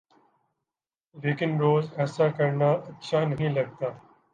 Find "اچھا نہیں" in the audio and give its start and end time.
2.71-3.49